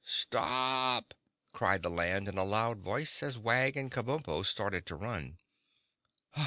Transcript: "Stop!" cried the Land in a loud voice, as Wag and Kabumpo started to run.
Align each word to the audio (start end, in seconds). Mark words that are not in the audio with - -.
"Stop!" 0.03 1.13
cried 1.53 1.83
the 1.83 1.89
Land 1.91 2.27
in 2.27 2.35
a 2.35 2.43
loud 2.43 2.79
voice, 2.79 3.21
as 3.21 3.37
Wag 3.37 3.77
and 3.77 3.91
Kabumpo 3.91 4.43
started 4.43 4.87
to 4.87 4.95
run. 4.95 5.37